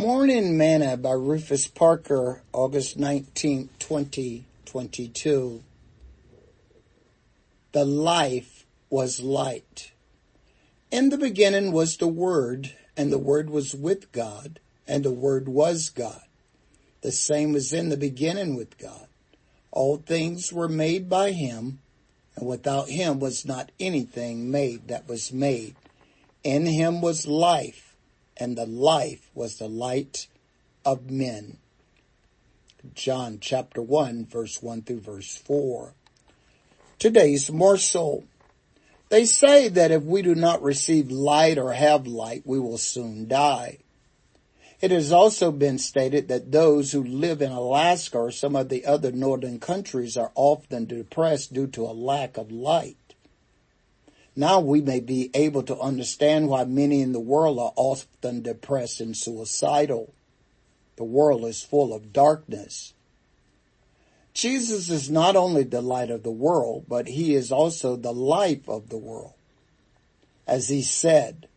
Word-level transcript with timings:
Morning 0.00 0.56
Manna 0.56 0.96
by 0.96 1.10
Rufus 1.10 1.66
Parker, 1.66 2.42
August 2.52 2.96
19, 3.00 3.68
2022. 3.80 5.64
The 7.72 7.84
life 7.84 8.64
was 8.90 9.20
light. 9.20 9.90
In 10.92 11.08
the 11.08 11.18
beginning 11.18 11.72
was 11.72 11.96
the 11.96 12.06
Word, 12.06 12.76
and 12.96 13.10
the 13.10 13.18
Word 13.18 13.50
was 13.50 13.74
with 13.74 14.12
God, 14.12 14.60
and 14.86 15.04
the 15.04 15.10
Word 15.10 15.48
was 15.48 15.88
God. 15.88 16.22
The 17.00 17.10
same 17.10 17.52
was 17.52 17.72
in 17.72 17.88
the 17.88 17.96
beginning 17.96 18.54
with 18.54 18.78
God. 18.78 19.08
All 19.72 19.96
things 19.96 20.52
were 20.52 20.68
made 20.68 21.08
by 21.08 21.32
Him, 21.32 21.80
and 22.36 22.46
without 22.46 22.88
Him 22.88 23.18
was 23.18 23.44
not 23.44 23.72
anything 23.80 24.48
made 24.48 24.86
that 24.86 25.08
was 25.08 25.32
made. 25.32 25.74
In 26.44 26.66
Him 26.66 27.00
was 27.00 27.26
life 27.26 27.87
and 28.38 28.56
the 28.56 28.66
life 28.66 29.30
was 29.34 29.56
the 29.56 29.68
light 29.68 30.26
of 30.84 31.10
men. 31.10 31.58
John 32.94 33.38
chapter 33.40 33.82
1 33.82 34.26
verse 34.26 34.62
1 34.62 34.82
through 34.82 35.00
verse 35.00 35.36
4. 35.36 35.94
Today's 36.98 37.50
morsel. 37.50 38.24
They 39.08 39.24
say 39.24 39.68
that 39.68 39.90
if 39.90 40.02
we 40.02 40.22
do 40.22 40.34
not 40.34 40.62
receive 40.62 41.10
light 41.10 41.58
or 41.58 41.72
have 41.72 42.06
light, 42.06 42.42
we 42.44 42.60
will 42.60 42.78
soon 42.78 43.26
die. 43.26 43.78
It 44.80 44.90
has 44.92 45.10
also 45.10 45.50
been 45.50 45.78
stated 45.78 46.28
that 46.28 46.52
those 46.52 46.92
who 46.92 47.02
live 47.02 47.42
in 47.42 47.50
Alaska 47.50 48.18
or 48.18 48.30
some 48.30 48.54
of 48.54 48.68
the 48.68 48.86
other 48.86 49.10
northern 49.10 49.58
countries 49.58 50.16
are 50.16 50.30
often 50.36 50.84
depressed 50.84 51.52
due 51.52 51.66
to 51.68 51.84
a 51.84 51.92
lack 51.92 52.36
of 52.36 52.52
light. 52.52 53.07
Now 54.38 54.60
we 54.60 54.80
may 54.80 55.00
be 55.00 55.32
able 55.34 55.64
to 55.64 55.80
understand 55.80 56.46
why 56.46 56.62
many 56.62 57.02
in 57.02 57.10
the 57.10 57.18
world 57.18 57.58
are 57.58 57.72
often 57.74 58.40
depressed 58.40 59.00
and 59.00 59.16
suicidal. 59.16 60.14
The 60.94 61.02
world 61.02 61.44
is 61.44 61.60
full 61.60 61.92
of 61.92 62.12
darkness. 62.12 62.94
Jesus 64.34 64.90
is 64.90 65.10
not 65.10 65.34
only 65.34 65.64
the 65.64 65.80
light 65.80 66.12
of 66.12 66.22
the 66.22 66.30
world, 66.30 66.84
but 66.86 67.08
he 67.08 67.34
is 67.34 67.50
also 67.50 67.96
the 67.96 68.14
life 68.14 68.68
of 68.68 68.90
the 68.90 68.96
world. 68.96 69.32
As 70.46 70.68
he 70.68 70.82
said, 70.82 71.48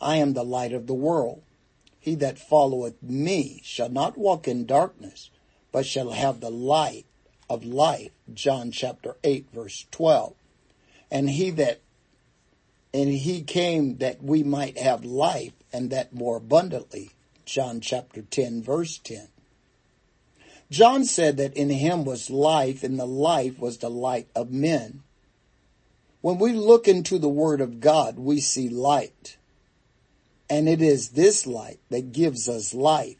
I 0.00 0.18
am 0.18 0.34
the 0.34 0.44
light 0.44 0.72
of 0.72 0.86
the 0.86 0.94
world. 0.94 1.42
He 1.98 2.14
that 2.14 2.38
followeth 2.38 3.02
me 3.02 3.60
shall 3.64 3.90
not 3.90 4.16
walk 4.16 4.46
in 4.46 4.66
darkness, 4.66 5.30
but 5.72 5.84
shall 5.84 6.12
have 6.12 6.38
the 6.38 6.48
light 6.48 7.06
of 7.48 7.64
life. 7.64 8.12
John 8.32 8.70
chapter 8.70 9.16
8 9.24 9.46
verse 9.52 9.86
12. 9.90 10.34
And 11.10 11.30
he 11.30 11.50
that 11.50 11.80
and 12.92 13.08
he 13.08 13.42
came 13.42 13.98
that 13.98 14.22
we 14.22 14.42
might 14.42 14.78
have 14.78 15.04
life 15.04 15.52
and 15.72 15.90
that 15.90 16.12
more 16.12 16.36
abundantly. 16.36 17.10
John 17.44 17.80
chapter 17.80 18.22
10 18.22 18.62
verse 18.62 18.98
10. 18.98 19.28
John 20.70 21.04
said 21.04 21.36
that 21.36 21.54
in 21.54 21.70
him 21.70 22.04
was 22.04 22.30
life 22.30 22.84
and 22.84 22.98
the 22.98 23.06
life 23.06 23.58
was 23.58 23.78
the 23.78 23.90
light 23.90 24.28
of 24.34 24.52
men. 24.52 25.02
When 26.20 26.38
we 26.38 26.52
look 26.52 26.86
into 26.86 27.18
the 27.18 27.28
word 27.28 27.60
of 27.60 27.80
God, 27.80 28.18
we 28.18 28.40
see 28.40 28.68
light. 28.68 29.36
And 30.48 30.68
it 30.68 30.82
is 30.82 31.10
this 31.10 31.46
light 31.46 31.80
that 31.90 32.12
gives 32.12 32.48
us 32.48 32.74
life. 32.74 33.16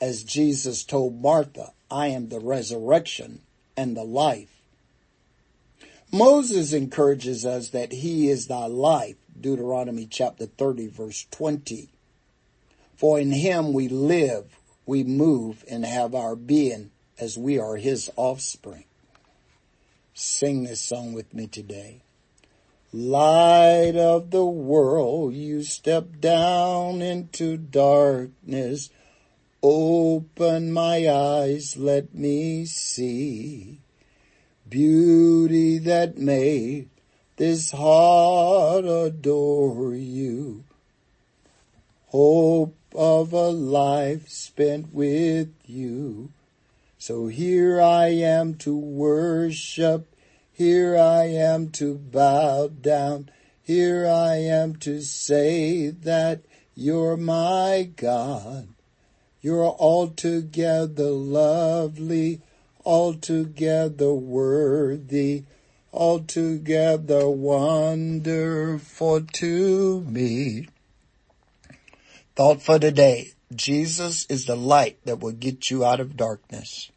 As 0.00 0.22
Jesus 0.22 0.84
told 0.84 1.20
Martha, 1.20 1.72
I 1.90 2.08
am 2.08 2.28
the 2.28 2.40
resurrection 2.40 3.40
and 3.76 3.96
the 3.96 4.04
life. 4.04 4.59
Moses 6.12 6.72
encourages 6.72 7.46
us 7.46 7.68
that 7.68 7.92
he 7.92 8.28
is 8.28 8.48
thy 8.48 8.66
life, 8.66 9.14
Deuteronomy 9.40 10.06
chapter 10.06 10.46
30 10.46 10.88
verse 10.88 11.26
20. 11.30 11.88
For 12.96 13.20
in 13.20 13.30
him 13.30 13.72
we 13.72 13.86
live, 13.86 14.58
we 14.86 15.04
move 15.04 15.64
and 15.70 15.84
have 15.84 16.14
our 16.16 16.34
being 16.34 16.90
as 17.20 17.38
we 17.38 17.60
are 17.60 17.76
his 17.76 18.10
offspring. 18.16 18.84
Sing 20.12 20.64
this 20.64 20.80
song 20.80 21.12
with 21.12 21.32
me 21.32 21.46
today. 21.46 22.02
Light 22.92 23.94
of 23.94 24.32
the 24.32 24.44
world, 24.44 25.34
you 25.34 25.62
step 25.62 26.18
down 26.18 27.02
into 27.02 27.56
darkness. 27.56 28.90
Open 29.62 30.72
my 30.72 31.08
eyes, 31.08 31.76
let 31.76 32.12
me 32.12 32.66
see 32.66 33.78
beauty 34.70 35.78
that 35.78 36.16
made 36.16 36.88
this 37.36 37.72
heart 37.72 38.84
adore 38.84 39.94
you. 39.94 40.64
Hope 42.06 42.76
of 42.94 43.32
a 43.32 43.48
life 43.48 44.28
spent 44.28 44.94
with 44.94 45.52
you. 45.66 46.30
So 46.98 47.26
here 47.26 47.80
I 47.80 48.08
am 48.08 48.54
to 48.56 48.76
worship. 48.76 50.06
Here 50.52 50.96
I 50.96 51.24
am 51.24 51.70
to 51.72 51.94
bow 51.96 52.68
down. 52.68 53.30
Here 53.62 54.06
I 54.06 54.36
am 54.36 54.76
to 54.76 55.00
say 55.00 55.88
that 55.88 56.42
you're 56.74 57.16
my 57.16 57.88
God. 57.96 58.68
You're 59.40 59.64
altogether 59.64 61.10
lovely 61.10 62.42
altogether 62.84 64.12
worthy, 64.12 65.44
altogether 65.92 67.28
wonderful 67.28 69.20
to 69.22 70.00
me. 70.02 70.68
Thought 72.36 72.62
for 72.62 72.78
today. 72.78 73.32
Jesus 73.54 74.26
is 74.28 74.46
the 74.46 74.56
light 74.56 74.98
that 75.04 75.18
will 75.18 75.32
get 75.32 75.70
you 75.70 75.84
out 75.84 75.98
of 75.98 76.16
darkness. 76.16 76.90